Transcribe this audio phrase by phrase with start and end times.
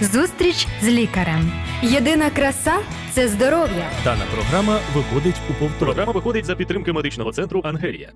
[0.00, 1.52] Зустріч з лікарем.
[1.82, 2.72] Єдина краса
[3.12, 3.90] це здоров'я.
[4.04, 5.78] Дана програма виходить у повтор.
[5.78, 8.12] Програма виходить за підтримки медичного центру Ангелія.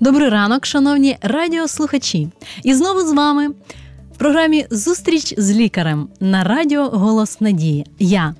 [0.00, 2.28] Добрий ранок, шановні радіослухачі.
[2.62, 3.48] І знову з вами
[4.14, 7.86] в програмі Зустріч з лікарем на радіо Голос Надії.
[7.98, 8.34] Я,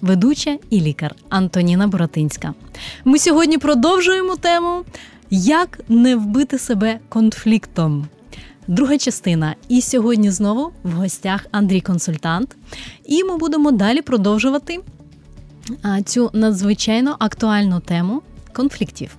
[0.00, 2.54] ведуча і лікар Антоніна Боротинська.
[3.04, 4.84] Ми сьогодні продовжуємо тему
[5.30, 8.08] Як не вбити себе конфліктом.
[8.70, 9.54] Друга частина.
[9.68, 12.56] І сьогодні знову в гостях Андрій консультант.
[13.04, 14.80] І ми будемо далі продовжувати
[16.04, 19.16] цю надзвичайно актуальну тему конфліктів.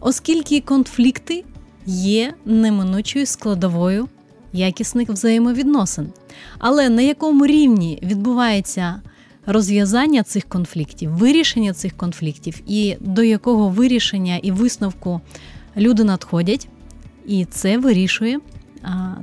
[0.00, 1.44] Оскільки конфлікти
[1.86, 4.08] є неминучою складовою
[4.52, 6.12] якісних взаємовідносин.
[6.58, 9.00] Але на якому рівні відбувається
[9.46, 15.20] розв'язання цих конфліктів, вирішення цих конфліктів, і до якого вирішення і висновку
[15.76, 16.68] люди надходять,
[17.26, 18.38] і це вирішує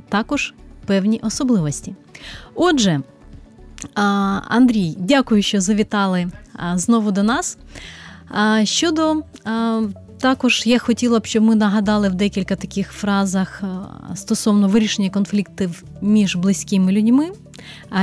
[0.08, 0.54] також
[0.86, 1.94] певні особливості.
[2.54, 3.00] Отже,
[4.48, 6.26] Андрій, дякую, що завітали
[6.74, 7.58] знову до нас.
[8.64, 9.22] Щодо
[10.18, 13.62] також я хотіла б, щоб ми нагадали в декілька таких фразах
[14.14, 17.30] стосовно вирішення конфліктів між близькими людьми,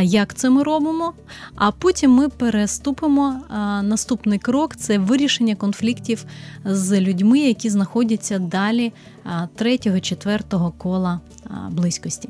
[0.03, 1.13] як це ми робимо.
[1.55, 3.41] А потім ми переступимо.
[3.49, 6.25] а, Наступний крок це вирішення конфліктів
[6.65, 8.93] з людьми, які знаходяться далі
[9.25, 12.29] а, третього, четвертого кола а, близькості.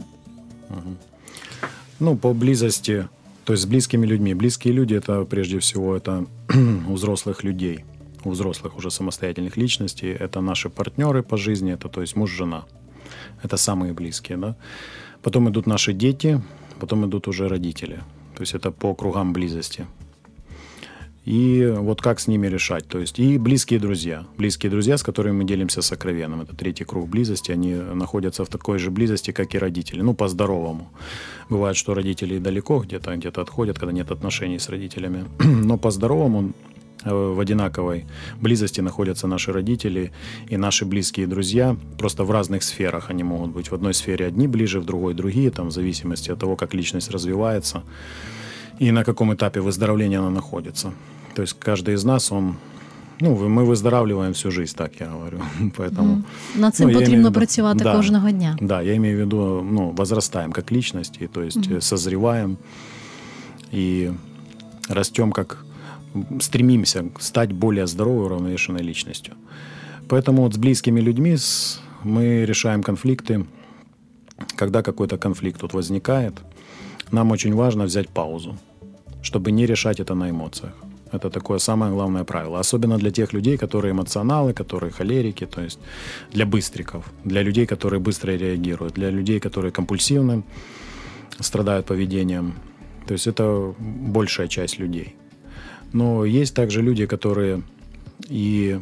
[0.70, 0.96] Мгм.
[2.00, 3.04] Ну, по близости,
[3.44, 4.34] то есть с близкими людьми.
[4.34, 6.26] Близкие люди это прежде всего это
[6.88, 7.84] у взрослых людей,
[8.24, 10.10] у взрослых уже самостоятельных личностей.
[10.10, 12.64] Это наши партнеры по жизни, это то есть муж, жена.
[13.42, 14.54] Это самые близкие, да.
[15.22, 16.40] Потом идут наши дети,
[16.83, 17.95] потом идут уже родители.
[18.35, 19.85] То есть это по кругам близости.
[21.25, 22.87] И вот как с ними решать.
[22.87, 24.25] То есть и близкие друзья.
[24.37, 26.41] Близкие друзья, с которыми мы делимся сокровенным.
[26.41, 27.53] Это третий круг близости.
[27.53, 30.01] Они находятся в такой же близости, как и родители.
[30.01, 30.89] Ну, по-здоровому.
[31.49, 35.23] Бывает, что родители далеко где-то, где-то отходят, когда нет отношений с родителями.
[35.39, 36.51] Но по-здоровому
[37.05, 38.05] в одинаковой
[38.41, 40.11] близости находятся наши родители
[40.51, 41.75] и наши близкие друзья.
[41.97, 43.71] Просто в разных сферах они могут быть.
[43.71, 47.11] В одной сфере одни ближе, в другой другие, там, в зависимости от того, как личность
[47.11, 47.81] развивается
[48.81, 50.91] и на каком этапе выздоровления она находится.
[51.35, 52.55] То есть каждый из нас, он,
[53.21, 55.39] ну, мы выздоравливаем всю жизнь, так я говорю.
[55.77, 56.23] Поэтому, Мгм.
[56.55, 57.95] Над цим Ну, потрібно виду- працювати Да.
[57.95, 58.57] кожного дня.
[58.61, 62.57] да, я имею в виду, ну, возрастаем как личности, то есть э, созреваем
[63.71, 64.11] и
[64.89, 65.57] растем как
[66.39, 69.33] стремимся стать более здоровой, уравновешенной личностью.
[70.07, 73.45] Поэтому вот с близкими людьми с- мы решаем конфликты.
[74.55, 76.33] Когда какой-то конфликт тут возникает,
[77.11, 78.57] нам очень важно взять паузу,
[79.21, 80.73] чтобы не решать это на эмоциях.
[81.13, 82.59] Это такое самое главное правило.
[82.59, 85.79] Особенно для тех людей, которые эмоционалы, которые холерики, то есть
[86.33, 90.43] для быстриков, для людей, которые быстро реагируют, для людей, которые компульсивны,
[91.39, 92.53] страдают поведением.
[93.07, 95.15] То есть это большая часть людей.
[95.93, 97.61] Но есть также люди, которые
[98.31, 98.79] и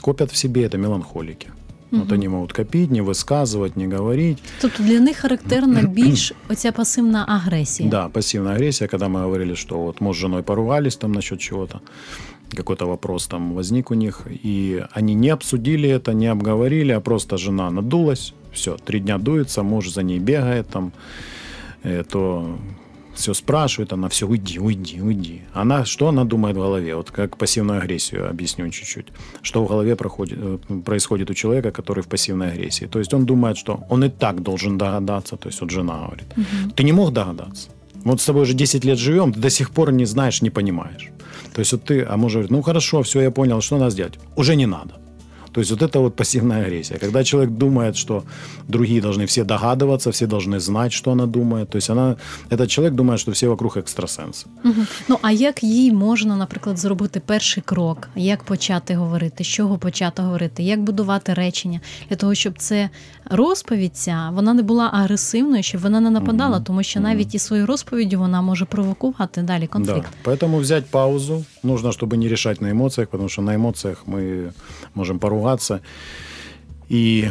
[0.00, 1.48] копят в себе, это меланхолики.
[1.92, 2.14] Вот Мгм.
[2.14, 4.38] они могут копить, не высказывать, не говорить.
[4.60, 7.88] Тобто для них характерна більш оця пасивна агресія.
[7.90, 11.80] Да, пассивная агрессия, когда мы говорили, что вот муж с женой поругались там насчет чего-то,
[12.56, 17.36] какой-то вопрос там возник у них, и они не обсудили это, не обговорили, а просто
[17.38, 20.92] жена надулась, все, три дня дуется, муж за ней бегает там,
[21.84, 22.58] э, то
[23.16, 25.42] все спрашивает, она все, уйди, уйди, уйди.
[25.54, 26.94] Она, что она думает в голове?
[26.94, 29.06] Вот как пассивную агрессию объясню чуть-чуть.
[29.42, 32.86] Что в голове проходит, э, происходит у человека, который в пассивной агрессии?
[32.86, 36.26] То есть он думает, что он и так должен догадаться, то есть вот жена говорит,
[36.76, 37.68] ты не мог догадаться.
[38.04, 41.10] Вот с тобой уже 10 лет живем, ты до сих пор не знаешь, не понимаешь.
[41.54, 44.18] То есть вот ты, а муж говорит, ну хорошо, все, я понял, что надо сделать?
[44.36, 44.94] Уже не надо.
[45.55, 46.97] То есть вот это вот пассивная агрессия.
[46.97, 48.23] Когда человек думает, что
[48.67, 51.69] другие должны все догадываться, все должны знать, что она думает.
[51.69, 52.15] То есть она,
[52.49, 54.45] этот человек думает, что все вокруг экстрасенсы.
[54.63, 54.87] Мгм.
[55.07, 58.09] Ну а як їй можна, наприклад, зробити перший крок?
[58.15, 59.43] Як почати говорити?
[59.43, 60.63] З чого почати говорити?
[60.63, 61.79] Як будувати речення
[62.09, 62.89] для того, щоб це
[63.29, 66.63] розповідь ця вона не була агресивною, щоб вона не нападала, Мгм.
[66.63, 67.09] тому що Мгм.
[67.09, 70.07] навіть і своєю розповіддю вона може провокувати далі конфлікт.
[70.25, 70.31] Да.
[70.31, 74.51] Поэтому взять паузу нужно, чтобы не решать на эмоциях, потому что на эмоциях мы
[74.95, 75.80] можем поругаться.
[76.88, 77.28] И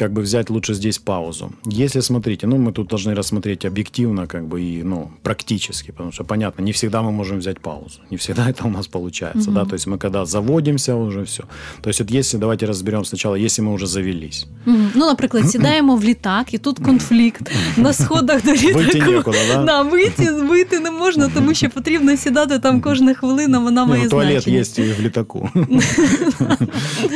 [0.00, 1.50] как бы взять лучше здесь паузу.
[1.84, 6.24] Если, смотрите, ну, мы тут должны рассмотреть объективно, как бы, и, ну, практически, потому что,
[6.24, 9.74] понятно, не всегда мы можем взять паузу, не всегда это у нас получается, да, то
[9.74, 11.42] есть мы когда заводимся уже все,
[11.82, 14.90] то есть вот если, давайте разберем сначала, если мы уже завелись, Мгм.
[14.94, 18.78] Ну, наприклад, сідаємо в літак, і тут конфлікт на сходах до літаку.
[18.78, 19.64] выйти некуда, да?
[19.64, 24.02] Да, вийти, вийти не можна, тому що потрібно сідати там кожна хвилина, вона Не, має
[24.04, 24.58] ну, туалет значення.
[24.60, 25.50] есть и в летаку.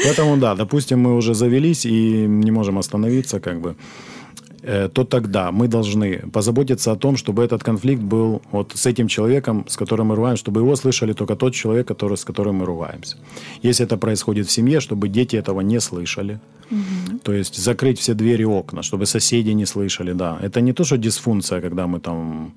[0.06, 3.75] Поэтому, да, допустим, мы уже завелись и не можем остановиться, как бы.
[4.65, 9.07] э, то тогда мы должны позаботиться о том, чтобы этот конфликт был вот с этим
[9.07, 12.65] человеком, с которым мы ругаемся, чтобы его слышали только тот человек, который, с которым мы
[12.65, 13.17] ругаемся.
[13.63, 16.39] Если это происходит в семье, чтобы дети этого не слышали.
[16.71, 17.19] Угу.
[17.23, 20.37] То есть закрыть все двери и окна, чтобы соседи не слышали, да.
[20.41, 22.53] Это не то, что дисфункция, когда мы там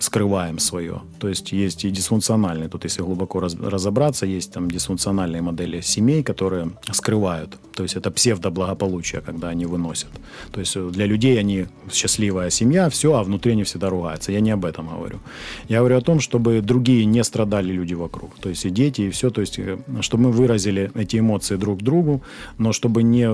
[0.00, 1.00] скрываем свое.
[1.18, 6.22] То есть есть и дисфункциональные, тут если глубоко раз, разобраться, есть там дисфункциональные модели семей,
[6.22, 7.56] которые скрывают.
[7.74, 10.10] То есть это псевдоблагополучие, когда они выносят.
[10.52, 14.32] То есть для людей они счастливая семья, все, а внутри они всегда ругаются.
[14.32, 15.18] Я не об этом говорю.
[15.68, 18.30] Я говорю о том, чтобы другие не страдали люди вокруг.
[18.40, 19.30] То есть и дети, и все.
[19.30, 22.22] То есть э, чтобы мы выразили эти эмоции друг другу,
[22.58, 23.28] но чтобы не,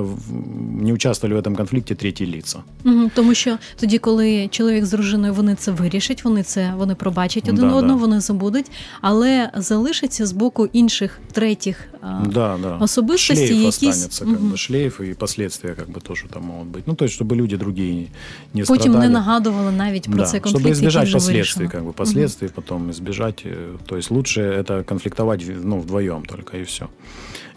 [0.84, 2.62] не участвовали в этом конфликте третьи лица.
[2.84, 6.94] Угу, тому що тоді, коли чоловік з дружиною вони це вирішать, вони це це вони
[6.94, 8.04] пробачать один да, одного, да.
[8.04, 8.70] вони забудуть,
[9.00, 12.76] але залишиться з боку інших третіх да, да.
[12.80, 13.88] особистостей, шлейф якісь...
[13.88, 16.84] останется, как бы, шлейф і последствия как бы, тоже там можуть бути.
[16.86, 18.08] Ну, то есть, щоб люди другі
[18.54, 19.04] не Потім страдали.
[19.04, 22.54] не нагадували навіть про да, цей конфлікт, Чтобы избежать последствий, как бы, последствий, угу.
[22.62, 23.44] потом избежать.
[23.46, 26.86] Э, то есть, лучше это конфликтовать ну, вдвоем только, и все.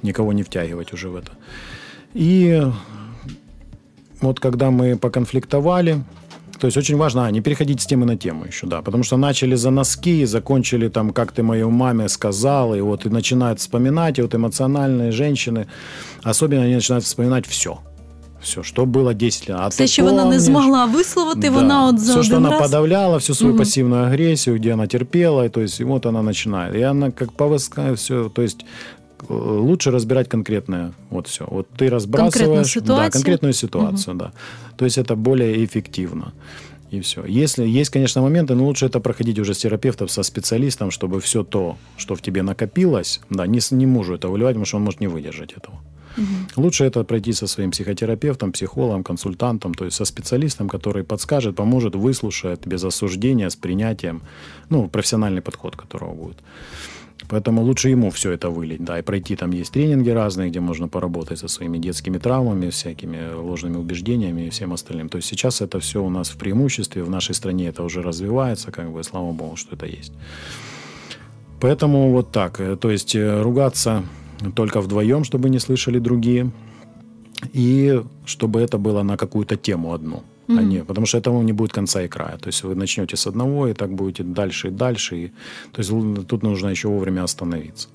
[0.04, 1.32] Никого не втягивать уже в это.
[2.14, 2.62] И
[4.22, 6.04] вот когда мы поконфликтовали,
[6.61, 9.17] то есть очень важно а, не переходить с темы на тему еще, да, потому что
[9.17, 14.19] начали за носки, закончили там, как ты моей маме сказал, и вот и начинают вспоминать,
[14.19, 15.67] и вот эмоциональные женщины,
[16.23, 17.79] особенно они начинают вспоминать все.
[18.43, 19.59] Все, що було 10 лет.
[19.61, 21.51] А Все, що вона не змогла висловити, да.
[21.51, 22.61] вона от за Все, что она раз...
[22.63, 23.59] подавляла, всю свою угу.
[23.59, 26.75] пассивную агрессию, где она терпела, и, то есть и вот она начинает.
[26.75, 28.65] И она как повыскает все, то есть
[29.29, 30.93] лучше разбирать конкретное.
[31.11, 31.47] Вот все.
[31.47, 34.25] Вот ты разбрасываешь конкретную ситуацию, да, конкретную ситуацию, угу.
[34.25, 34.33] да.
[34.77, 36.33] То есть это более эффективно.
[36.91, 37.25] И все.
[37.25, 41.45] Если есть, конечно, моменты, но лучше это проходить уже с терапевтом, со специалистом, чтобы все
[41.45, 45.01] то, что в тебе накопилось, да, не, не мужу это выливать, потому что он может
[45.01, 45.77] не выдержать этого.
[46.17, 46.63] Угу.
[46.63, 51.95] Лучше это пройти со своим психотерапевтом, психологом, консультантом, то есть со специалистом, который подскажет, поможет,
[51.95, 54.23] выслушает без осуждения, с принятием,
[54.69, 56.39] ну, профессиональный подход которого будет.
[57.29, 60.89] Поэтому лучше ему все это вылить, да, и пройти там есть тренинги разные, где можно
[60.89, 65.09] поработать со своими детскими травмами, всякими ложными убеждениями и всем остальным.
[65.09, 68.73] То есть сейчас это все у нас в преимуществе, в нашей стране это уже развивается,
[68.73, 70.13] как бы, слава богу, что это есть.
[71.61, 74.03] Поэтому вот так, э, то есть э, ругаться
[74.55, 76.51] только вдвоем, чтобы не слышали другие,
[77.53, 80.59] и чтобы это было на какую-то тему одну mm-hmm.
[80.59, 82.37] а не, потому что этому не будет конца и края.
[82.39, 85.17] То есть вы начнете с одного, и так будете дальше и дальше.
[85.17, 85.29] И,
[85.73, 85.91] то есть
[86.27, 87.89] тут нужно еще вовремя остановиться.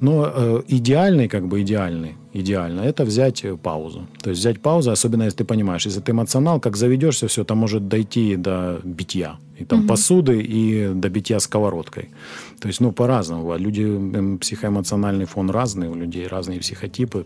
[0.00, 4.07] Но э, идеальный, как бы идеальный, идеально, это взять э, паузу.
[4.21, 7.55] То есть взять паузу, особенно если ты понимаешь, если ты эмоционал, как заведешься, все, это
[7.55, 9.37] может дойти до битья.
[9.59, 9.87] И там угу.
[9.87, 12.09] посуды, и до битья сковородкой.
[12.59, 13.57] То есть, ну, по-разному.
[13.57, 17.25] Люди, психоэмоциональный фон разный, у людей разные психотипы.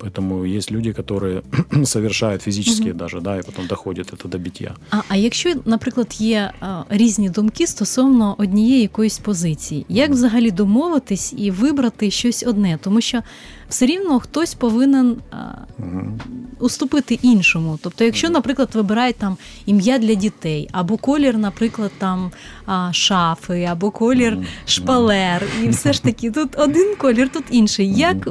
[0.00, 1.42] Поэтому есть люди, которые
[1.84, 2.98] совершают фізично угу.
[2.98, 4.74] даже, да, і потім доходять це до биття.
[4.90, 11.34] А а якщо, наприклад, є а, різні думки стосовно однієї якоїсь позиції, як взагалі домовитись
[11.36, 12.78] і вибрати щось одне?
[12.82, 13.20] Тому що
[13.68, 15.36] все рівно хтось повинен а,
[15.78, 16.18] угу.
[16.58, 17.78] уступити іншому.
[17.82, 19.36] Тобто, якщо, наприклад, вибирають там
[19.66, 22.30] ім'я для дітей, або колір, наприклад, там
[22.66, 27.92] а, шафи, або колір шпалер, і все ж таки тут один колір, тут інший.
[27.92, 28.28] Як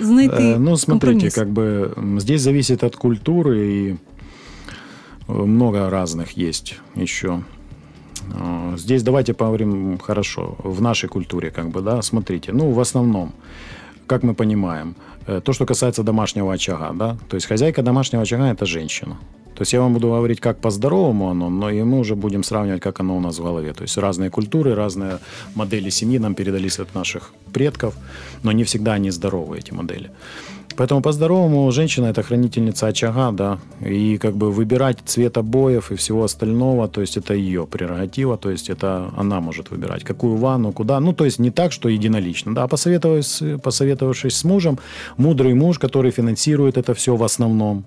[0.00, 0.34] знайти?
[0.34, 3.96] Э, ну, смотрите, как бы здесь зависит от культуры и
[5.28, 7.40] э, много разных есть еще.
[8.76, 13.32] Здесь давайте поговорим хорошо, в нашей культуре, как бы, да, смотрите, ну, в основном,
[14.09, 14.95] как мы понимаем,
[15.27, 19.15] э, то, что касается домашнего очага, да, то есть хозяйка домашнего очага– это женщина.
[19.55, 22.81] То есть я вам буду говорить, как по-здоровому оно, но и мы уже будем сравнивать,
[22.81, 23.73] как оно у нас в голове.
[23.73, 25.19] То есть разные культуры, разные
[25.55, 27.93] модели семьи нам передались от наших предков,
[28.43, 30.09] но не всегда они здоровы, эти модели.
[30.79, 36.23] Поэтому по-здоровому женщина это хранительница очага, да, и как бы выбирать цвет обоев и всего
[36.23, 41.01] остального, то есть это ее прерогатива, то есть это она может выбирать, какую ванну, куда,
[41.01, 44.79] ну то есть не так, что единолично, да, посоветовавшись, посоветовавшись с мужем,
[45.17, 47.83] мудрый муж, который финансирует это все в основном,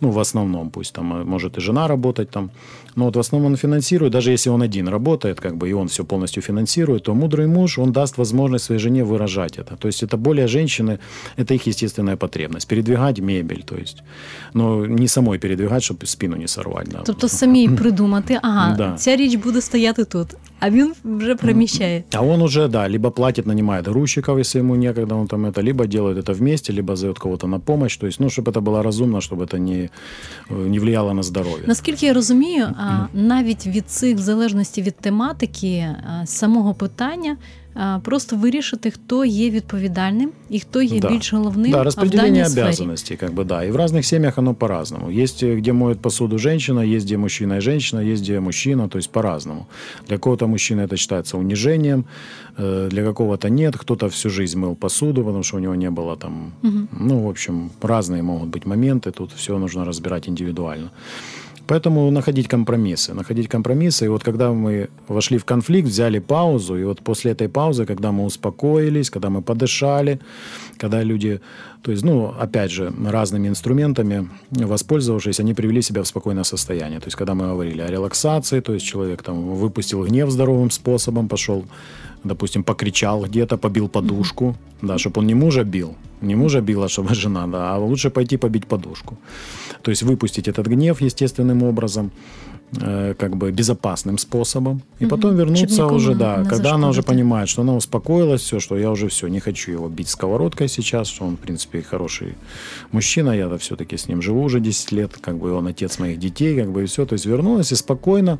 [0.00, 2.50] ну, в основном, пусть там э, может и жена работать там,
[2.96, 5.86] но вот в основном он финансирует, даже если он один работает, как бы, и он
[5.88, 9.76] все полностью финансирует, то мудрый муж, он даст возможность своей жене выражать это.
[9.76, 10.98] То есть это более женщины,
[11.36, 12.68] это их естественная потребность.
[12.68, 14.02] Передвигать мебель, то есть,
[14.54, 16.88] но не самой передвигать, чтобы спину не сорвать.
[16.88, 17.02] Да.
[17.06, 18.94] Тобто самій придумати, ага, да.
[18.96, 20.28] ця річ буде стояти тут,
[20.60, 22.04] а він вже переміщає.
[22.12, 25.86] А он уже, да, либо платит, нанимает грузчиков, если ему некогда, он там это, либо
[25.86, 29.20] делает это вместе, либо зовет кого-то на помощь, то есть, ну, чтобы это было разумно,
[29.20, 29.89] чтобы это не,
[30.50, 31.64] не влияло на здоровье.
[31.66, 37.59] Наскільки я розумію, а навіть від цих в залежності від тематики самого питання а,
[38.02, 41.08] просто вирішити, хто є відповідальним і хто є Да.
[41.08, 42.64] більш головним Да, в распределение даній сфері.
[42.64, 43.64] обязанностей, как бы, да.
[43.64, 45.10] И в разных семьях оно по-разному.
[45.22, 48.98] Есть, э, где моет посуду женщина, есть, где мужчина и женщина, есть, где мужчина, то
[48.98, 49.66] есть по-разному.
[50.08, 52.04] Для кого-то мужчина это считается унижением,
[52.58, 53.76] э, для какого-то нет.
[53.76, 56.52] Кто-то всю жизнь мыл посуду, потому что у него не было там...
[57.00, 60.90] Ну, в общем, разные могут быть моменты, тут все нужно разбирать индивидуально.
[61.71, 64.03] Поэтому находить компромиссы, находить компромиссы.
[64.03, 68.11] И вот когда мы вошли в конфликт, взяли паузу, и вот после этой паузы, когда
[68.11, 70.19] мы успокоились, когда мы подышали,
[70.77, 71.39] когда люди,
[71.81, 76.99] то есть, ну, опять же, разными инструментами воспользовавшись, они привели себя в спокойное состояние.
[76.99, 81.29] То есть, когда мы говорили о релаксации, то есть человек там выпустил гнев здоровым способом,
[81.29, 81.63] пошел,
[82.23, 87.15] допустим, покричал где-то, побил подушку, да, чтобы он не мужа бил, не мужа била, чтобы
[87.15, 89.17] жена, да, а лучше пойти побить подушку.
[89.81, 92.11] То есть выпустить этот гнев естественным образом,
[92.81, 95.09] э, как бы безопасным способом, и Мгм.
[95.09, 99.07] потом вернуться уже, да, когда она уже понимает, что она успокоилась, все, что я уже
[99.07, 102.35] все, не хочу его бить сковородкой сейчас, что он, в принципе, хороший
[102.91, 106.55] мужчина, я все-таки с ним живу уже 10 лет, как бы он отец моих детей,
[106.55, 108.39] как бы и все, то есть вернулась и спокойно,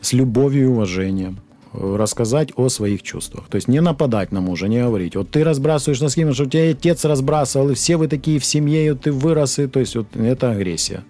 [0.00, 1.38] с любовью и уважением
[1.74, 3.48] рассказать о своих чувствах.
[3.48, 6.46] То есть не нападать на мужа, не говорить, вот ты разбрасываешь носки, потому что у
[6.46, 9.96] тебя отец разбрасывал, и все вы такие в семье, и ты вырос, и то есть
[9.96, 11.04] вот это агрессия.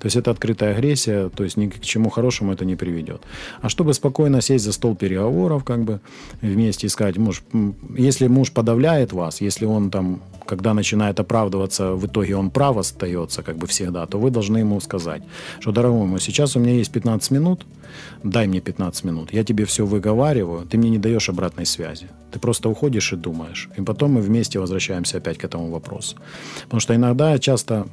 [0.00, 3.22] То есть это открытая агрессия, то есть ни к чему хорошему это не приведет.
[3.62, 6.00] А чтобы спокойно сесть за стол переговоров, как бы
[6.42, 7.42] вместе и сказать, муж,
[7.96, 10.20] если муж подавляет вас, если он там,
[10.50, 14.80] когда начинает оправдываться, в итоге он прав остается, как бы всегда, то вы должны ему
[14.80, 15.22] сказать,
[15.60, 17.66] что, дорогой мой, сейчас у меня есть 15 минут,
[18.24, 22.06] дай мне 15 минут, я тебе все выговариваю, ты мне не даешь обратной связи.
[22.32, 23.68] Ты просто уходишь и думаешь.
[23.78, 26.16] И потом мы вместе возвращаемся опять к этому вопросу.
[26.64, 27.86] Потому что иногда часто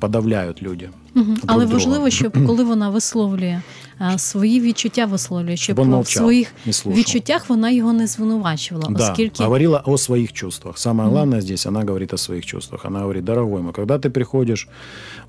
[0.00, 0.90] подавляют люди.
[1.13, 1.25] Мгм.
[1.33, 1.73] друг Але друга.
[1.73, 3.61] важливо, щоб коли вона висловлює
[3.99, 6.99] а, свої відчуття, висловлює, щоб Щоб він в мовчав, своїх не слушав.
[6.99, 10.77] відчуттях вона його не звинувачувала, Да, оскільки говорила о своих чувствах.
[10.77, 12.85] Самое главное здесь, она говорит о своих чувствах.
[12.85, 14.67] Она говорит, дорогой мой, когда ты приходишь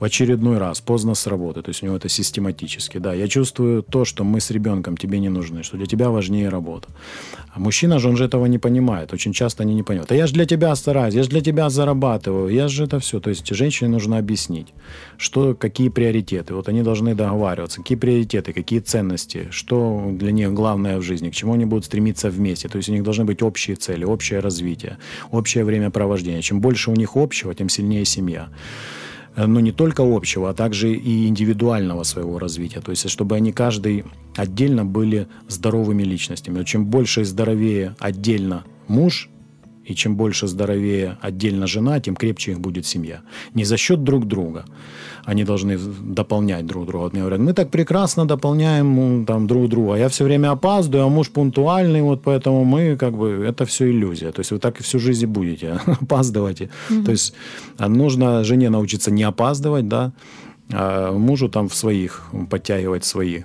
[0.00, 3.82] в очередной раз поздно с работы, то есть у него это систематически, да, я чувствую
[3.82, 6.88] то, что мы с ребенком тебе не нужны, что для тебя важнее работа.
[7.56, 10.12] А мужчина же, он же этого не понимает, очень часто они не понимают.
[10.12, 13.18] А я же для тебя стараюсь, я же для тебя зарабатываю, я же это все.
[13.20, 14.68] То есть женщине нужно объяснить,
[15.16, 16.53] что, какие приоритеты.
[16.53, 21.33] Вот они должны договариваться, какие приоритеты, какие ценности, что для них главное в жизни, к
[21.33, 22.67] чему они будут стремиться вместе.
[22.69, 24.97] То есть у них должны быть общие цели, общее развитие,
[25.31, 26.41] общее времяпровождение.
[26.41, 28.49] Чем больше у них общего, тем сильнее семья
[29.37, 32.79] но не только общего, а также и индивидуального своего развития.
[32.79, 34.05] То есть, чтобы они каждый
[34.35, 36.63] отдельно были здоровыми личностями.
[36.63, 39.29] Чем больше и здоровее отдельно муж,
[39.85, 43.21] и чем больше здоровее отдельно жена, тем крепче их будет семья.
[43.53, 44.65] Не за счет друг друга.
[45.25, 47.03] Они должны дополнять друг друга.
[47.03, 49.95] Вот мне говорят, мы так прекрасно дополняем там, друг друга.
[49.95, 54.31] Я все время опаздываю, а муж пунктуальный, вот поэтому мы как бы, это все иллюзия.
[54.31, 56.69] То есть вы так и всю жизнь будете опаздывать.
[57.05, 57.33] То есть
[57.77, 60.11] а нужно жене научиться не опаздывать, да,
[60.71, 63.43] а мужу там в своих, подтягивать свои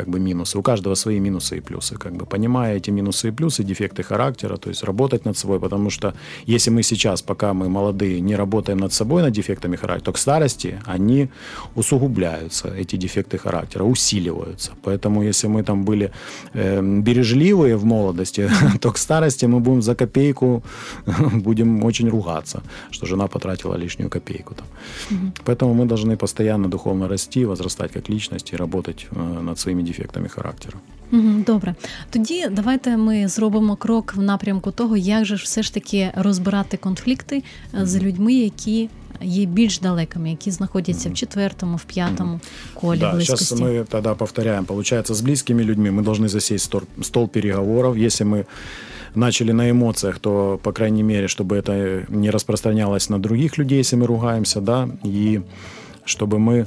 [0.00, 0.58] как бы минусы.
[0.58, 1.96] У каждого свои минусы и плюсы.
[1.96, 5.90] Как бы понимая эти минусы и плюсы, дефекты характера, то есть работать над собой, потому
[5.90, 6.14] что
[6.48, 10.18] если мы сейчас, пока мы молодые, не работаем над собой, над дефектами характера, то к
[10.18, 11.28] старости они
[11.76, 14.70] усугубляются, эти дефекты характера, усиливаются.
[14.82, 16.10] Поэтому если мы там были
[16.54, 20.62] э, бережливые в молодости, то к старости мы будем за копейку,
[21.44, 24.54] будем очень ругаться, что жена потратила лишнюю копейку.
[24.54, 24.66] Там.
[25.44, 30.27] Поэтому мы должны постоянно духовно расти, возрастать как личность и работать э, над своими дефектами
[30.27, 30.77] характера.
[31.11, 31.75] Мгм, Добре,
[32.09, 36.77] тоді давайте ми зробимо крок в напрямку того, як же ж все ж таки розбирати
[36.77, 37.43] конфлікти
[37.81, 38.89] е, з людьми, які
[39.21, 42.39] є більш далекими, які знаходяться в четвертому, в п'ятому
[42.73, 43.63] колі Да, сейчас близькості.
[43.63, 44.65] мы тогда повторяем.
[44.65, 47.97] Получается, с близкими людьми мы должны засесть стол, стол переговоров.
[47.97, 48.45] Если мы
[49.15, 53.95] начали на эмоциях, то, по крайней мере, чтобы это не распространялось на других людей, если
[53.97, 55.41] мы ругаемся, да, и
[56.05, 56.65] чтобы мы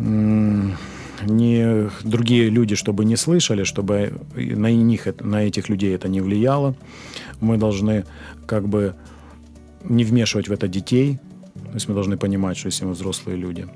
[0.00, 0.76] м,
[1.25, 6.75] не другие люди, чтобы не слышали, чтобы на них, на этих людей это не влияло.
[7.39, 8.05] Мы должны
[8.45, 8.95] как бы
[9.83, 11.19] не вмешивать в это детей.
[11.53, 13.67] То есть мы должны понимать, что если мы взрослые люди.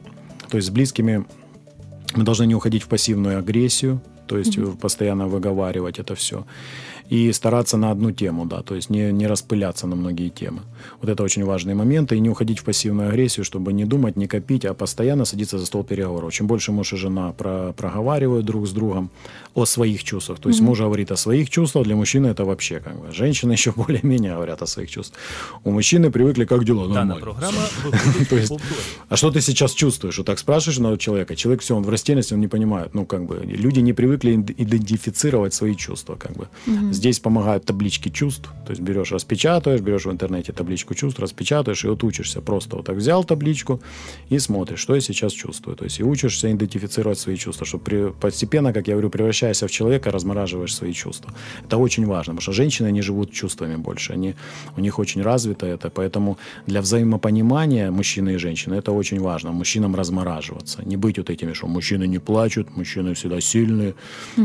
[0.49, 1.25] То есть с близкими
[2.15, 6.45] мы должны не уходить в пассивную агрессию, то есть э, постоянно выговаривать это все.
[7.09, 10.59] И стараться на одну тему, да, то есть не, не распыляться на многие темы.
[11.01, 12.15] Вот это очень важные моменты.
[12.15, 15.65] И не уходить в пассивную агрессию, чтобы не думать, не копить, а постоянно садиться за
[15.65, 16.33] стол переговоров.
[16.33, 19.09] Чем больше муж и жена про, проговаривают друг с другом
[19.53, 20.39] о своих чувствах.
[20.39, 23.13] То есть муж говорит о своих чувствах, для мужчины это вообще как бы.
[23.13, 25.19] Женщины еще более-менее говорят о своих чувствах.
[25.63, 27.15] У мужчины привыкли, как дела, нормально.
[28.29, 28.75] То есть- повторі.
[29.09, 30.17] А что ты сейчас чувствуешь?
[30.17, 32.93] Вот так спрашиваешь одного человека, человек все, он в растерянности, он не понимает.
[32.95, 36.47] Ну, как бы, люди не привыкли ид- идентифицировать свои чувства, как бы.
[36.95, 38.49] Здесь помогают таблички чувств.
[38.65, 42.41] То есть берешь, распечатываешь, берешь в интернете табличку чувств, распечатываешь и вот учишься.
[42.41, 43.79] Просто вот так взял табличку
[44.31, 45.75] и смотришь, что я сейчас чувствую.
[45.75, 49.69] То есть и учишься идентифицировать свои чувства, чтобы при, постепенно, как я говорю, превращаясь в
[49.69, 51.33] человека, размораживаешь свои чувства.
[51.67, 54.13] Это очень важно, потому что женщины, они живут чувствами больше.
[54.13, 54.33] Они,
[54.77, 56.37] у них очень развито это, поэтому
[56.67, 59.51] для взаимопонимания мужчины и женщины это очень важно.
[59.51, 60.81] Мужчинам размораживаться.
[60.85, 63.93] Не быть вот этими, что мужчины не плачут, мужчины всегда сильные.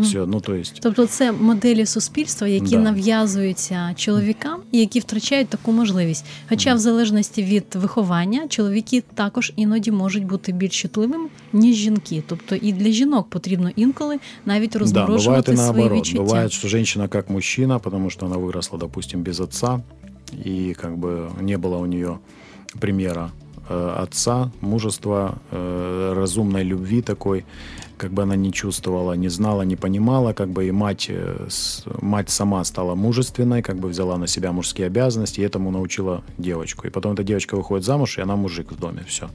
[0.03, 0.81] Все, ну то есть...
[0.83, 2.82] Тобто це моделі суспільства, які Да.
[2.82, 6.26] нав'язуються чоловікам і які втрачають таку можливість.
[6.50, 12.24] Хоча, в залежності від виховання, чоловіки також іноді можуть бути більш чутливими, ніж жінки.
[12.28, 15.98] Тобто і для жінок потрібно інколи навіть Да, бывает розморожувати и свої наоборот.
[16.00, 16.24] відчуття.
[16.24, 19.82] Бывает, что женщина как мужчина, потому что она выросла, допустим, без отца,
[20.46, 22.18] и как бы не было у нее
[22.80, 27.45] примера э, Отца, мужества, э, разумной любви такой,
[27.97, 31.49] как бы она не чувствовала, не знала, не понимала, как бы и мать, э,
[32.01, 36.87] мать сама стала мужественной, как бы взяла на себя мужские обязанности, и этому научила девочку.
[36.87, 39.29] И потом эта девочка выходит замуж, и она мужик в доме, все.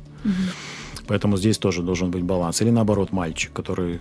[1.08, 2.62] Поэтому здесь тоже должен быть баланс.
[2.62, 4.00] Или наоборот, мальчик, который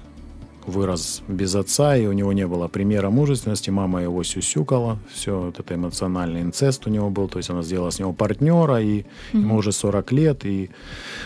[0.66, 5.61] вырос без отца, и у него не было примера мужественности, мама его сюсюкала, все, вот
[5.61, 9.56] это эмоциональный инцест у него был, то есть она сделала с него партнера, и ему
[9.56, 10.71] уже 40 лет, и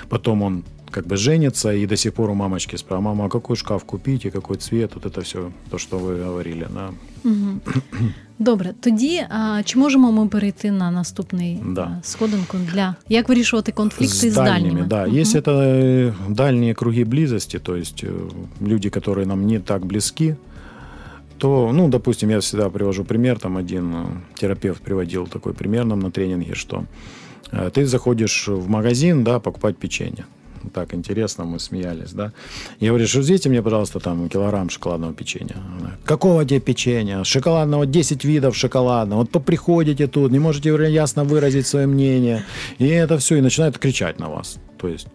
[0.09, 3.56] потом он как бы женится, и до сих пор у мамочки спрашивает, мама, а какой
[3.56, 6.90] шкаф купить, и какой цвет, вот это все, то, что вы говорили, да.
[7.24, 7.62] Мгм.
[8.40, 11.82] Добре, тоді а, чи можемо ми перейти на наступний Да.
[11.82, 14.86] а, сходинку для як вирішувати конфлікти з, дальніми?
[14.88, 15.06] да.
[15.06, 15.16] Мгм.
[15.16, 18.12] Если это э, дальние круги близости, то есть э,
[18.62, 20.36] люди, которые нам не так близки,
[21.38, 24.06] то, ну, допустим, я всегда привожу пример, там один э,
[24.40, 26.84] терапевт приводил такой пример нам на тренинге, что
[27.52, 30.26] э, ты заходишь в магазин, да, покупать печенье.
[30.69, 32.33] Так интересно, мы смеялись, да.
[32.81, 35.57] Я говорю, взвесьте мне, пожалуйста, там килограмм шоколадного печенья.
[35.81, 37.25] Она, Какого тебе печенья?
[37.25, 39.27] Шоколадного 10 видов шоколадного.
[39.33, 42.45] Вот приходите тут, не можете ясно выразить свое мнение.
[42.79, 44.59] И это все, и начинает кричать на вас.
[44.79, 45.09] То есть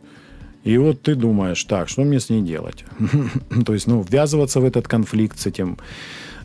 [0.64, 2.86] и вот ты думаешь, так, что мне с ней делать?
[3.66, 5.78] То есть, ну, ввязываться в этот конфликт с этим,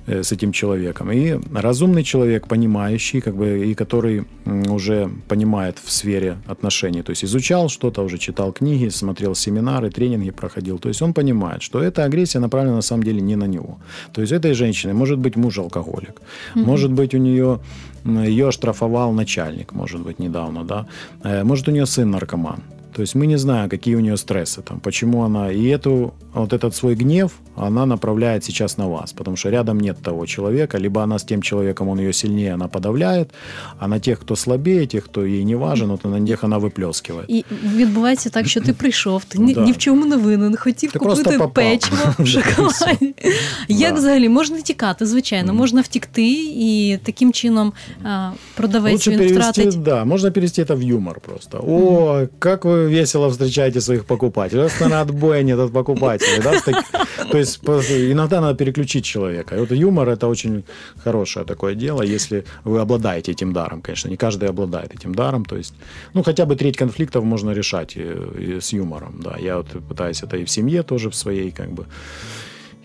[0.08, 1.12] с этим человеком.
[1.12, 7.24] И разумный человек, понимающий, как бы, и который уже понимает в сфере отношений, то есть
[7.24, 10.78] изучал что-то, уже читал книги, смотрел семинары, тренинги проходил.
[10.78, 13.78] То есть он понимает, что эта агрессия направлена на самом деле не на него.
[14.12, 16.22] То есть этой женщины может быть муж алкоголик,
[16.54, 17.58] может быть у нее
[18.04, 20.86] ее оштрафовал начальник, может быть недавно, да,
[21.24, 22.62] Э, может у нее сын наркоман.
[22.97, 25.51] То есть мы не знаем, какие у нее стрессы там, почему она...
[25.51, 29.97] И эту, вот этот свой гнев она направляет сейчас на вас, потому что рядом нет
[30.03, 33.29] того человека, либо она с тем человеком, он ее сильнее, она подавляет,
[33.79, 37.25] а на тех, кто слабее, тех, кто ей не важен, вот на них она выплескивает.
[37.27, 37.45] І
[37.75, 39.61] відбувається так, що ти прийшов, ти ні, Да.
[39.61, 41.53] ні в чому не винен, хотів Ти купити просто попав.
[41.53, 43.15] печиво в шоколаді.
[43.67, 43.99] Як Да.
[43.99, 45.05] взагалі можна тікати?
[45.05, 47.73] Звичайно, можна втікти, і таким чином
[48.03, 49.81] а, продавець Лучше він перевести, втратить.
[49.83, 51.57] да, можно перевести это в юмор просто.
[51.67, 54.62] О, как весело встречаете своих покупателей.
[54.62, 56.42] Раз, наверное, отбоя нет от покупателей.
[56.42, 56.60] Да?
[57.30, 59.56] То есть иногда надо переключить человека.
[59.56, 60.64] И вот юмор это очень
[61.04, 64.08] хорошее такое дело, если вы обладаете этим даром, конечно.
[64.08, 65.44] Не каждый обладает этим даром.
[65.44, 65.74] То есть,
[66.14, 69.20] ну, хотя бы треть конфликтов можно решать и, и с юмором.
[69.22, 69.36] Да.
[69.38, 71.86] Я вот пытаюсь это и в семье тоже в своей, как бы,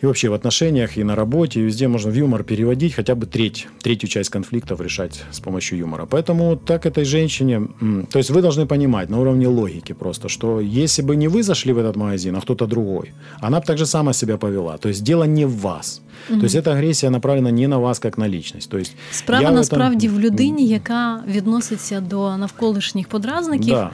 [0.03, 3.27] и вообще в отношениях, и на работе, и везде можно в юмор переводить, хотя бы
[3.27, 6.07] треть, третью часть конфликтов решать с помощью юмора.
[6.07, 7.55] Поэтому вот так этой женщине...
[7.83, 11.43] м, То есть вы должны понимать на уровне логики просто, что если бы не вы
[11.43, 13.11] зашли в этот магазин, а кто-то другой,
[13.41, 14.77] она бы так же сама себя повела.
[14.79, 16.01] То есть дело не в вас.
[16.29, 18.71] То есть эта агрессия направлена не на вас как на личность.
[18.71, 23.91] То есть Справа я в этом- насправді в людині, яка відноситься до навколишніх подразників, Да.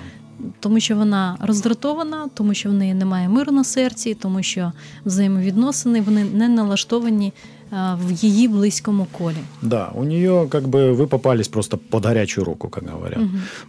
[0.61, 4.73] тому що вона роздратована, тому що в неї немає миру на серці, тому що
[5.05, 7.33] взаємовідносини вони не налаштовані
[7.70, 9.37] а, в її близькому колі.
[9.62, 13.18] Да, у нее как бы вы попались просто под горячую руку, как говорят.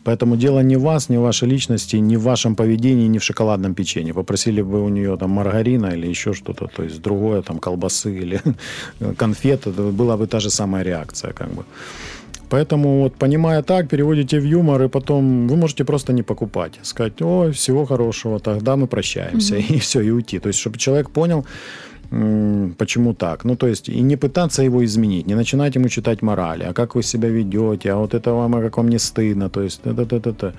[0.04, 3.24] Поэтому дело не в вас, не в вашей личности, не в вашем поведении, не в
[3.24, 4.14] шоколадном печенье.
[4.14, 8.42] Попросили бы у нее там маргарина или еще что-то, то есть другое, там колбасы или
[9.18, 11.64] конфет, это была бы та же самая реакция, как бы.
[12.51, 16.73] Поэтому вот понимая так, переводите в юмор, и потом вы можете просто не покупать.
[16.83, 20.39] Сказать, ой, всего хорошего, тогда мы прощаемся, и все, и уйти.
[20.39, 21.47] То есть, чтобы человек понял,
[22.11, 23.45] почему так.
[23.45, 26.95] Ну, то есть, и не пытаться его изменить, не начинать ему читать морали, а как
[26.97, 30.03] вы себя ведете, а вот это вам, а как вам не стыдно, то есть, это,
[30.03, 30.55] это, это.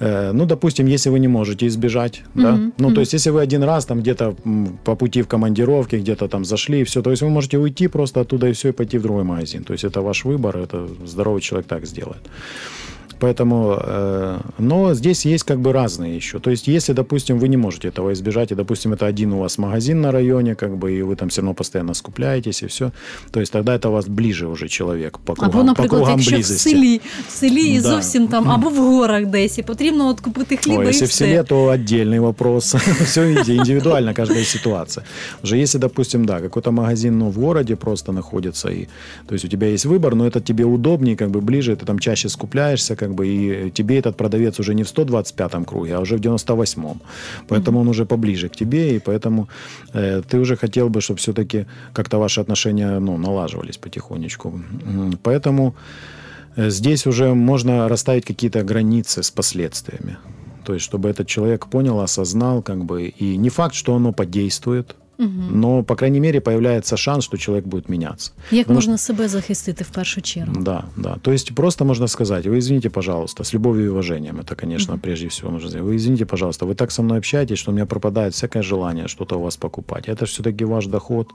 [0.00, 2.94] Э, ну, допустим, если вы не можете избежать, да, Мгм, ну, мгм.
[2.94, 4.36] то есть, если вы один раз там где-то
[4.84, 8.20] по пути в командировке, где-то там зашли, и все, то есть, вы можете уйти просто
[8.20, 11.40] оттуда и все, и пойти в другой магазин, то есть, это ваш выбор, это здоровый
[11.40, 12.22] человек так сделает.
[13.23, 16.39] Поэтому, э, но здесь есть как бы разные еще.
[16.39, 19.57] То есть, если, допустим, вы не можете этого избежать, и, допустим, это один у вас
[19.57, 22.91] магазин на районе, как бы, и вы там все равно постоянно скупляетесь, и все,
[23.31, 26.19] то есть тогда это у вас ближе уже человек по кругам, Або, наприклад, по кругам
[26.19, 26.69] якщо близости.
[26.69, 27.89] в селі, в селі і Да.
[27.89, 31.09] зовсім там, або в горах десь, і потрібно от купити хліба Ой, і если в
[31.09, 31.25] все.
[31.25, 32.75] селе, то отдельный вопрос.
[33.03, 35.03] Все видите, индивидуально каждая ситуация.
[35.43, 38.87] Уже если, допустим, да, какой-то магазин ну, в городе просто находится, и,
[39.27, 41.99] то есть у тебя есть выбор, но это тебе удобнее, как бы ближе, ты там
[41.99, 46.16] чаще скупляешься, как бы, и тебе этот продавец уже не в 125-м круге, а уже
[46.16, 47.00] в 98-м.
[47.48, 49.48] Поэтому он уже поближе к тебе, и поэтому
[49.94, 54.60] э, ты уже хотел бы, чтобы все-таки как-то ваши отношения ну, налаживались потихонечку.
[55.22, 55.74] Поэтому
[56.56, 60.16] э, здесь уже можно расставить какие-то границы с последствиями.
[60.64, 64.96] То есть, чтобы этот человек понял, осознал, как бы, и не факт, что оно подействует,
[65.18, 68.32] но, по крайней мере, появляется шанс, что человек будет меняться.
[68.50, 70.62] Як Потому можна себе захистити в першу чергу?
[70.62, 71.16] Да, да.
[71.22, 75.28] То есть просто можно сказать, вы извините, пожалуйста, с любовью и уважением, это, конечно, прежде
[75.28, 75.86] всего нужно сделать.
[75.86, 79.38] Вы извините, пожалуйста, вы так со мной общаетесь, что у меня пропадает всякое желание что-то
[79.38, 80.08] у вас покупать.
[80.08, 81.28] Это же все-таки ваш доход,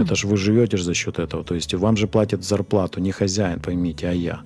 [0.00, 1.44] это же вы живете за счет этого.
[1.44, 4.40] То есть вам же платят зарплату не хозяин, поймите, а я.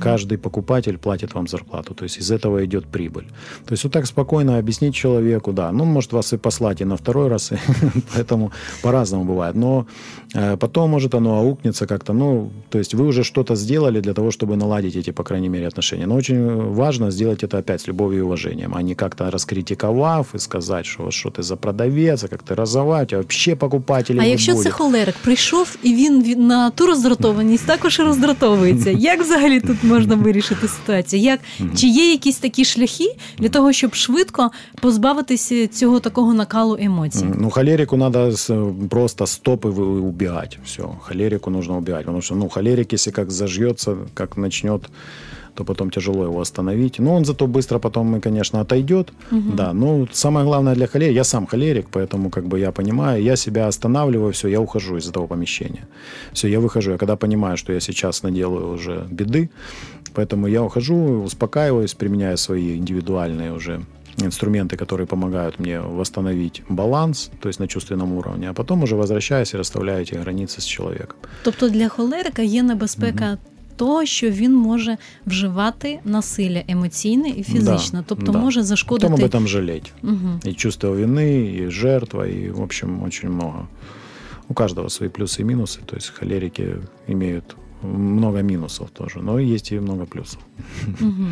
[0.00, 3.24] Каждый покупатель платит вам зарплату, то есть из этого идет прибыль.
[3.66, 6.84] То есть вот так спокойно объяснить человеку, да, ну, он может вас и послать и
[6.84, 7.52] на второй раз,
[8.14, 8.50] поэтому
[8.82, 9.86] по-разному бывает, но
[10.34, 14.30] э, потом может оно аукнется как-то, ну, то есть вы уже что-то сделали для того,
[14.30, 16.06] чтобы наладить эти, по крайней мере, отношения.
[16.06, 20.38] Но очень важно сделать это опять с любовью и уважением, а не как-то раскритиковав и
[20.38, 24.24] сказать, что вот что ты за продавец, а как ты разовать, а вообще покупателей А
[24.24, 24.64] не якщо будет.
[24.64, 30.15] це холерик прийшов і він від- на ту роздратованість також роздратовується, як взагалі тут можна
[30.15, 31.21] вирішити ситуацію?
[31.21, 31.39] Як
[31.75, 37.25] чи є якісь такі шляхи для того, щоб швидко позбавитися цього такого накалу емоцій?
[37.39, 38.53] Ну, холерику треба с-
[38.89, 40.57] просто стопи убігати.
[40.65, 42.05] Все, холерику нужно убігати.
[42.05, 44.81] Тому що ну, холерик, якщо як зажжется, як начнет,
[45.59, 46.99] то потом тяжело его остановить.
[46.99, 49.11] Но он зато быстро потом, конечно, отойдет.
[49.31, 53.35] Да, ну, самое главное для холерика, я сам холерик, поэтому, как бы, я понимаю, я
[53.35, 55.87] себя останавливаю, все, я ухожу из этого помещения.
[56.33, 56.91] Все, я выхожу.
[56.91, 59.49] Я когда понимаю, что я сейчас наделаю уже беды,
[60.13, 63.81] поэтому я ухожу, успокаиваюсь, применяю свои индивидуальные уже
[64.25, 69.53] инструменты, которые помогают мне восстановить баланс, то есть на чувственном уровне, а потом уже возвращаюсь
[69.53, 71.17] и расставляю эти границы с человеком.
[71.43, 73.37] Тобто для холерика є небезпека.
[73.78, 78.38] Того, що він може вживати насилля емоційне і фізичне, Да, тобто да.
[78.38, 79.12] може Потом зашкодити.
[79.12, 79.92] об этом жалеть.
[80.02, 80.40] Угу.
[80.46, 83.66] И чувство вины, и жертва, и, в общем, очень много.
[84.48, 85.78] У каждого свои плюсы и минусы.
[85.86, 86.76] То есть холерики
[87.08, 90.38] имеют много минусов тоже, но есть и много плюсов.
[91.00, 91.26] Угу.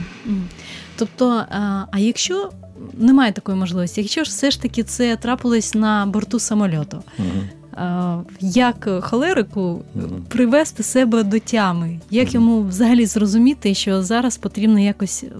[0.96, 2.50] Тобто, а, а якщо
[2.98, 7.48] немає такої можливості, якщо ж все ж таки це трапилось на борту самольоту, Мгм.
[7.76, 10.24] а, як холерику Мгм.
[10.28, 12.00] привести себе до тями?
[12.10, 12.34] Як Мгм.
[12.34, 15.30] йому взагалі зрозуміти, що зараз потрібно якось е,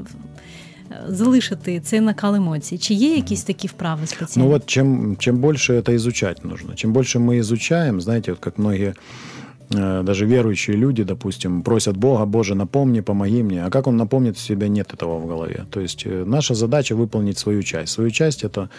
[1.08, 2.78] залишити цей накал емоцій?
[2.78, 4.48] Чи є якісь такі вправи спеціальні?
[4.48, 8.58] Ну вот чем, чем больше это изучать нужно, чем больше мы изучаем, знаете, вот как
[8.58, 8.94] многие э,
[9.69, 13.65] даже верующие люди, допустим, просят Бога, Боже, напомни, помоги мне.
[13.65, 15.65] А как он напомнит, себя нет этого в голове.
[15.71, 17.93] То есть э, наша задача выполнить свою часть.
[17.93, 18.69] Свою часть это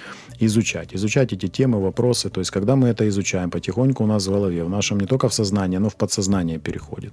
[0.40, 2.31] изучать, изучать эти темы, вопросы.
[2.31, 5.29] То есть когда мы это изучаем, потихоньку у нас в голове, в нашем не только
[5.29, 7.12] в сознании, но в подсознание переходит.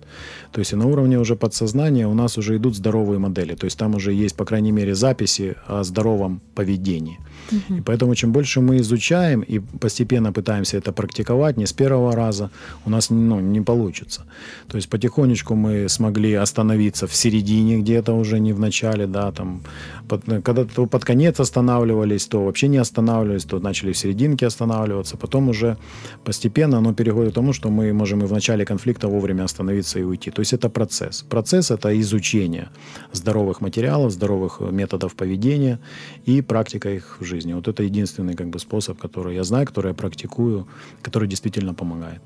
[0.51, 3.55] То есть и на уровне уже подсознания у нас уже идут здоровые модели.
[3.55, 7.19] То есть там уже есть, по крайней мере, записи о здоровом поведении.
[7.51, 12.49] И поэтому чем больше мы изучаем и постепенно пытаемся это практиковать, не с первого раза,
[12.85, 14.25] у нас ну, не получится.
[14.67, 19.61] То есть потихонечку мы смогли остановиться в середине где-то уже, не в начале, да, там,
[20.07, 25.17] под, когда то под конец останавливались, то вообще не останавливались, то начали в серединке останавливаться,
[25.17, 25.77] потом уже
[26.23, 30.03] постепенно оно переходит к тому, что мы можем и в начале конфликта вовремя остановиться и
[30.03, 30.31] уйти.
[30.31, 31.23] То есть это процесс.
[31.29, 32.69] Процесс– это изучение
[33.13, 35.79] здоровых материалов, здоровых методов поведения
[36.25, 37.34] и практика их в жизни.
[37.34, 40.66] Вот это единственный как бы, способ, который я знаю, который я практикую,
[41.02, 42.20] который действительно помогает.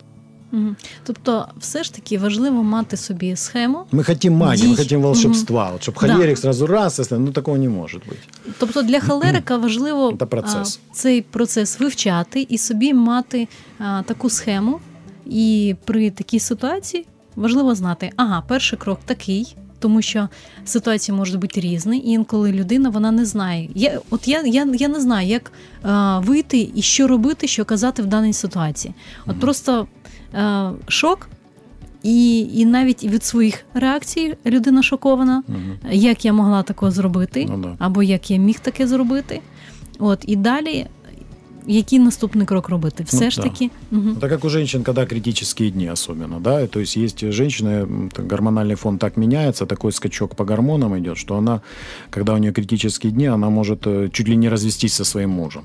[0.53, 0.77] Мгм.
[1.05, 3.85] Тобто, все ж таки важливо мати собі схему.
[3.93, 5.71] Мы хотим магии, Ди- мы хотим волшебства.
[5.73, 6.15] Вот, чтобы Да.
[6.15, 8.53] холерик сразу раз, если- ну такого не может быть.
[8.59, 10.81] Тобто для холерика важливо Це процес.
[10.91, 13.49] а, цей процес вивчати і собі мати
[13.79, 14.81] а, таку схему.
[15.27, 19.57] І при такій ситуації важливо знати, ага, перший крок такий.
[19.80, 20.30] Тому що
[20.66, 23.70] ситуації можуть бути різні, і інколи людина вона не знає.
[23.76, 25.52] Я, от я, я, я не знаю, як
[25.84, 28.94] а, вийти і що робити, що казати в даній ситуації.
[29.26, 29.88] От просто
[30.34, 31.30] а, шок,
[32.04, 35.78] і, і навіть від своїх реакцій людина шокована, Мгм.
[35.92, 37.76] як я могла такого зробити, Ну да.
[37.80, 39.42] або як я міг таке зробити.
[40.00, 40.88] От, і далі
[41.76, 43.04] який наступний крок робити?
[43.04, 43.44] Все Ну, ж да.
[43.44, 43.72] таки.
[43.92, 44.14] Угу.
[44.22, 47.88] Так как у женщин, когда критические дни особенно, да, то есть есть женщины,
[48.30, 51.62] гормональный фон так меняется, такой скачок по гормонам идет, что она,
[52.10, 55.64] когда у нее критические дни, она может э, чуть ли не развестись со своим мужем.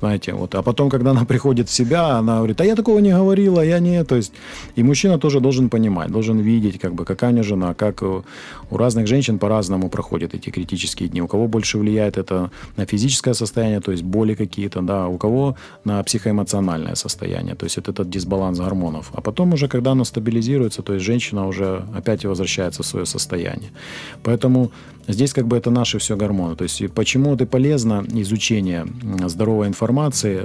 [0.00, 0.54] Знаете, вот.
[0.54, 3.78] А потом, когда она приходит в себя, она говорит, а я такого не говорила, я
[3.78, 4.04] не...
[4.04, 4.32] То есть,
[4.76, 8.22] и мужчина тоже должен понимать, должен видеть, как бы, какая у него жена, как э,
[8.70, 11.22] у разных женщин по-разному проходят эти критические дни.
[11.22, 15.56] У кого больше влияет это на физическое состояние, то есть боли какие-то, да, у кого
[15.84, 19.10] на психоэмоциональное состояние, то есть это этот дисбаланс гормонов.
[19.12, 23.70] А потом уже, когда оно стабилизируется, то есть женщина уже опять возвращается в свое состояние.
[24.22, 24.70] Поэтому
[25.08, 26.56] здесь как бы это наши все гормоны.
[26.56, 28.86] То есть почему это полезно изучение
[29.26, 29.89] здоровой информации,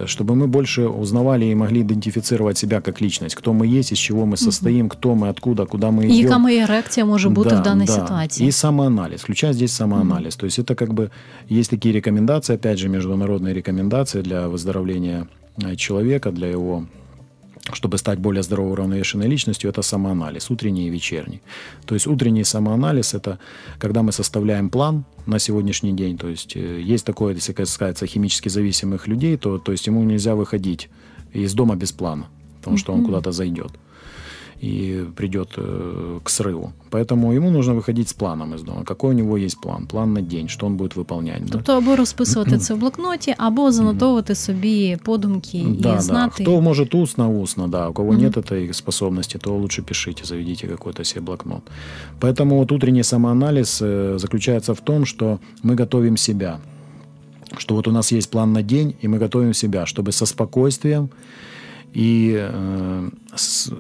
[0.07, 4.27] чтобы мы больше узнавали и могли идентифицировать себя как личность, кто мы есть, из чего
[4.27, 6.17] мы состоим, кто мы, откуда, куда мы І идем.
[6.17, 7.93] яка моя реакція може бути Да, в даній да.
[7.93, 8.49] ситуації?
[8.49, 10.37] И самоанализ, включая здесь самоанализ.
[10.37, 11.11] То есть это как бы
[11.51, 15.27] есть такие рекомендации, опять же, международные рекомендации для выздоровления
[15.65, 16.85] э, человека, для его
[17.74, 21.42] чтобы стать более здоровой, уравновешенной личностью, это самоанализ, утренний и вечерний.
[21.86, 23.40] То есть утренний самоанализ– это
[23.80, 26.18] когда мы составляем план на сегодняшний день.
[26.18, 30.36] То есть э, есть такое, если касается химически зависимых людей, то, то есть ему нельзя
[30.36, 30.90] выходить
[31.34, 32.28] из дома без плана,
[32.60, 33.72] потому что он куда-то зайдет
[34.63, 36.73] и придет э, к срыву.
[36.91, 38.85] Поэтому ему нужно выходить с планом из дома.
[38.85, 39.87] Какой у него есть план?
[39.87, 41.45] План на день, что он будет выполнять.
[41.45, 41.53] да?
[41.53, 46.01] Тобто або розписувати це в блокноті, або занотовувати собі подумки і Да, да.
[46.01, 46.43] знати.
[46.43, 47.89] Кто может устно, устно, да.
[47.89, 48.21] У кого Мгм.
[48.23, 51.63] нет этой способности, то лучше пишите, заведите какой-то себе блокнот.
[52.21, 56.59] Поэтому вот утренний самоанализ э, заключается в том, что мы готовим себя.
[57.59, 61.09] Что вот у нас есть план на день, и мы готовим себя, чтобы со спокойствием
[61.97, 63.73] и э, с-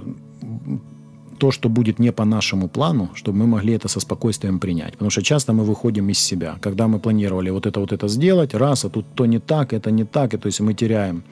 [1.37, 4.91] то, что будет не по нашему плану, чтобы мы могли это со спокойствием принять.
[4.91, 6.55] Потому что часто мы выходим из себя.
[6.61, 9.91] Когда мы планировали вот это вот это сделать, раз, а тут то не так, это
[9.91, 11.23] не так, и то есть мы теряем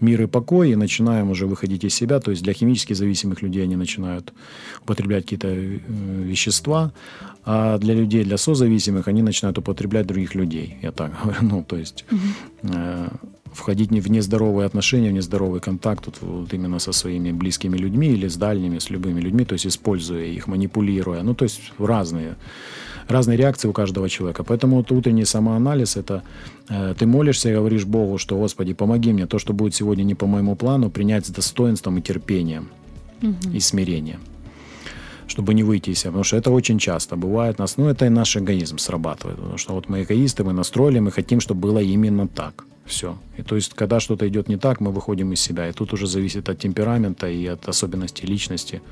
[0.00, 2.18] мир и покой и начинаем уже выходить из себя.
[2.18, 4.32] То есть для химически зависимых людей они начинают
[4.82, 5.78] употреблять какие-то э,
[6.24, 6.92] вещества,
[7.44, 10.76] а для людей, для созависимых, они начинают употреблять других людей.
[10.82, 11.38] Я так говорю.
[11.42, 12.04] Ну, то есть
[12.62, 13.08] э,
[13.52, 18.08] входить не в нездоровые отношения, в нездоровый контакт вот, вот именно со своими близкими людьми
[18.08, 21.22] или с дальними, с любыми людьми, то есть используя их, манипулируя.
[21.22, 22.36] Ну, то есть разные,
[23.08, 24.44] разные реакции у каждого человека.
[24.44, 26.22] Поэтому вот утренний самоанализ– это
[26.68, 30.14] э, ты молишься и говоришь Богу, что, Господи, помоги мне, то, что будет сегодня не
[30.14, 32.68] по моему плану, принять с достоинством и терпением
[33.54, 34.20] и смирением
[35.28, 36.10] чтобы не выйти из себя.
[36.10, 37.78] Потому что это очень часто бывает нас.
[37.78, 39.38] Ну, это и наш эгоизм срабатывает.
[39.38, 42.64] Потому что вот мы эгоисты, мы настроили, мы хотим, чтобы было именно так.
[42.84, 43.18] Все.
[43.36, 45.68] И то есть, когда что-то идет не так, мы выходим из себя.
[45.68, 48.82] И тут уже зависит от темперамента и от особенностей личности,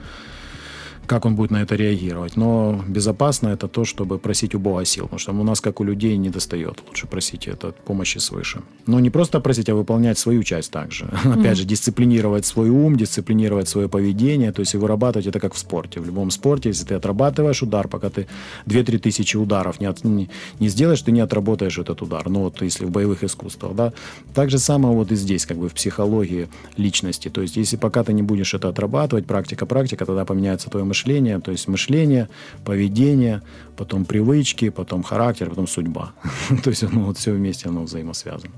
[1.10, 2.36] как он будет на это реагировать.
[2.36, 5.04] Но безопасно это то, чтобы просить у Бога сил.
[5.06, 6.84] Потому что у нас, как у людей, не достает.
[6.86, 8.60] Лучше просить это помощи свыше.
[8.86, 11.06] Но не просто просить, а выполнять свою часть также.
[11.24, 14.52] Опять же, дисциплинировать свой ум, дисциплинировать свое поведение.
[14.52, 16.00] То есть и вырабатывать это как в спорте.
[16.00, 18.28] В любом спорте, если ты отрабатываешь удар, пока ты
[18.66, 20.28] 2-3 тысячи ударов не, от- не,
[20.60, 22.30] не сделаешь, ты не отработаешь этот удар.
[22.30, 23.92] Ну вот если в боевых искусствах, да.
[24.32, 27.30] Так же самое вот и здесь, как бы в психологии личности.
[27.30, 30.99] То есть если пока ты не будешь это отрабатывать, практика, практика, тогда поменяется твое мышление.
[31.40, 32.28] То есть мышление,
[32.64, 33.40] поведение,
[33.76, 36.12] потом привычки, потом характер, потом судьба.
[36.62, 38.52] То есть ну, вот все вместе оно взаимосвязано.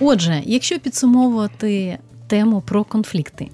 [0.00, 3.48] Отже, якщо підсумовувати тему про конфлікти,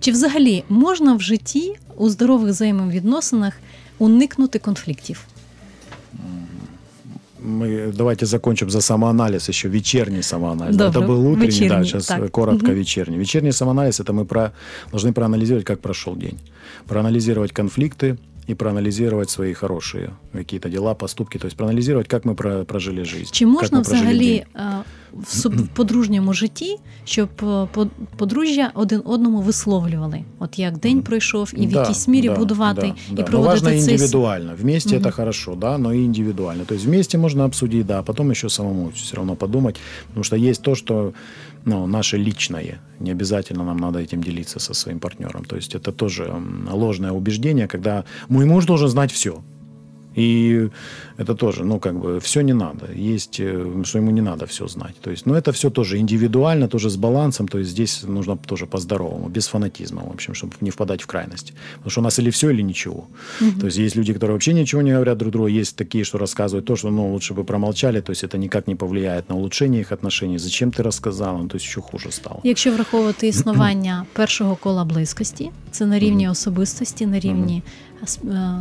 [0.00, 3.54] чи взагалі можна в житті у здорових взаємовідносинах
[3.98, 5.26] уникнути конфліктів?
[7.44, 10.76] Мы давайте закончим за самоанализ еще вечерний самоанализ.
[10.76, 11.00] Да, Добро.
[11.00, 12.30] Это был утренний, да, Вечерний, сейчас так.
[12.30, 12.74] коротко Мгм.
[12.76, 13.18] вечерний.
[13.18, 14.52] Вечерний самоанализ это мы про,
[14.90, 16.38] должны проанализировать, как прошел день,
[16.86, 18.16] проанализировать конфликты
[18.50, 23.30] и проанализировать свои хорошие какие-то дела, поступки, то есть проанализировать, как мы про- прожили жизнь.
[23.32, 24.44] Чи как можна мы прожили взагалі день.
[25.13, 30.77] е, в су- в подружньому житті, щоб е, по- подружжя один одному висловлювали, от як
[30.77, 33.21] день пройшов, і в Да, якійсь мірі да, будувати да, і да.
[33.21, 34.53] Но проводити важно цей с- индивидуально.
[34.61, 35.05] Вместе Мгм.
[35.05, 36.65] это хорошо, да, но и индивидуально.
[36.65, 40.35] То есть вместе можно обсудить, да, а потом еще самому все равно подумать, потому что
[40.35, 41.13] есть то, что
[41.65, 42.79] ну, наше личное.
[42.99, 45.43] Не обязательно нам надо этим делиться со своим партнером.
[45.45, 49.31] То есть это тоже м, ложное убеждение, когда мой муж должен знать все.
[50.19, 50.69] И
[51.17, 52.87] это тоже, ну, как бы, все не надо.
[53.15, 54.95] Есть, э, что ему не надо все знать.
[55.01, 57.47] То есть, ну, это все тоже индивидуально, тоже с балансом.
[57.47, 61.53] То есть, здесь нужно тоже по-здоровому, без фанатизма, в общем, чтобы не впадать в крайность.
[61.75, 63.07] Потому что у нас или все, или ничего.
[63.59, 65.47] То есть, есть люди, которые вообще ничего не говорят друг другу.
[65.49, 68.01] Есть такие, что рассказывают то, что, ну, лучше бы промолчали.
[68.01, 70.39] То есть, это никак не повлияет на улучшение их отношений.
[70.39, 71.37] Зачем ты рассказал?
[71.37, 72.39] Ну, то есть, еще хуже стало.
[72.43, 77.90] Якщо враховувати існування першого кола близькості, це на рівні особистості, на рівні сп- е,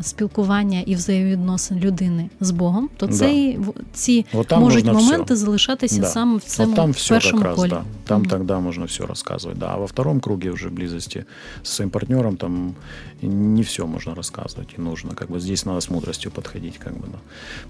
[0.02, 3.12] спілкування і взаємовідносин людини з Богом, то Да.
[3.12, 5.36] це і в- ці Вот там можуть нужно моменти всё.
[5.36, 6.06] залишатися Да.
[6.06, 7.70] саме в цьому вот там все першому как раз, колі.
[7.70, 7.82] да.
[8.04, 8.30] Там Мгм.
[8.30, 9.56] тогда можно все рассказывать.
[9.58, 9.66] Да.
[9.66, 11.24] А во втором круге уже близости
[11.62, 12.74] со своим партнером там
[13.22, 15.10] не все можно рассказывать и нужно.
[15.14, 16.78] Как бы здесь надо с мудростью подходить.
[16.78, 17.18] Как бы, да.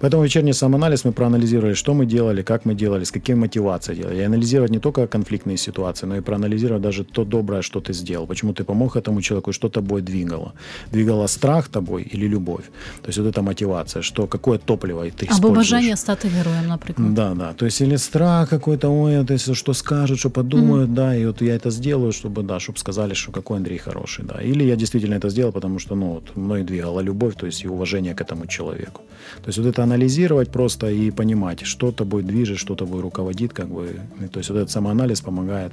[0.01, 4.19] Поэтому вечерний самоанализ мы проанализировали, что мы делали, как мы делали, с какими мотивацией делали.
[4.19, 8.27] И анализировать не только конфликтные ситуации, но и проанализировать даже то доброе, что ты сделал.
[8.27, 10.53] Почему ты помог этому человеку и что тобой двигало.
[10.93, 12.64] Двигало страх тобой или любовь.
[13.02, 15.58] То есть вот эта мотивация, что какое топливо ты Або используешь.
[15.58, 17.14] бажання стати героєм, наприклад.
[17.14, 17.54] Да, да.
[17.54, 21.42] То есть или страх какой-то, ой, это если что скажут, что подумают, да, и вот
[21.42, 24.42] я это сделаю, чтобы, да, чтобы сказали, что какой Андрей хороший, да.
[24.42, 27.68] Или я действительно это сделал, потому что, ну, вот, мной двигала любовь, то есть и
[27.68, 29.02] уважение к этому человеку.
[29.44, 33.68] То есть вот это анализировать просто и понимать, что тобой движет, что тобой руководит, как
[33.68, 33.84] бы.
[34.26, 35.72] И то есть вот этот самоанализ помогает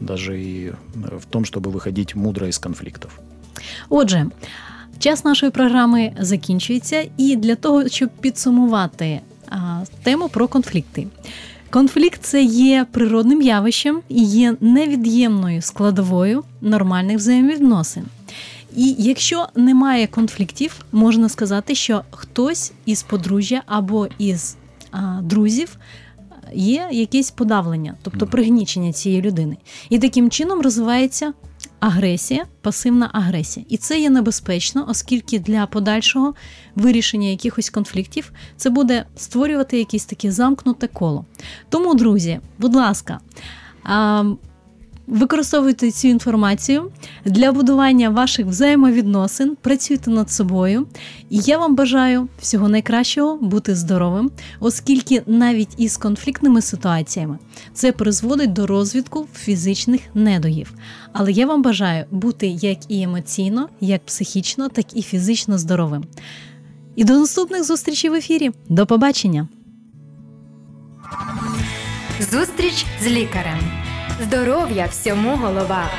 [0.00, 3.20] даже и в том, чтобы выходить мудро из конфликтов.
[3.88, 4.30] Отже,
[4.98, 11.06] час нашої програми закінчується, і для того, щоб підсумувати а, тему про конфлікти.
[11.70, 18.04] Конфлікт це є природним явищем і є невід'ємною складовою нормальних взаємовідносин.
[18.76, 24.56] І якщо немає конфліктів, можна сказати, що хтось із подружжя або із
[24.90, 25.76] а, друзів
[26.54, 29.56] є якесь подавлення, тобто пригнічення цієї людини.
[29.90, 31.32] І таким чином розвивається
[31.80, 33.66] агресія, пасивна агресія.
[33.68, 36.34] І це є небезпечно, оскільки для подальшого
[36.76, 41.24] вирішення якихось конфліктів це буде створювати якесь таке замкнуте коло.
[41.68, 43.20] Тому, друзі, будь ласка.
[45.08, 46.90] Використовуйте цю інформацію
[47.24, 50.86] для будування ваших взаємовідносин, працюйте над собою.
[51.30, 57.38] І я вам бажаю всього найкращого бути здоровим, оскільки навіть із конфліктними ситуаціями
[57.72, 60.74] це призводить до розвитку фізичних недугів.
[61.12, 66.04] Але я вам бажаю бути як і емоційно, як психічно, так і фізично здоровим.
[66.96, 68.50] І до наступних зустрічей в ефірі.
[68.68, 69.48] До побачення!
[72.30, 73.87] Зустріч з лікарем.
[74.20, 75.90] Здоров'я всьому голова.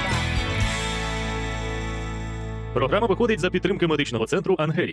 [2.74, 4.88] Програма виходить за підтримки медичного центру Ангелія.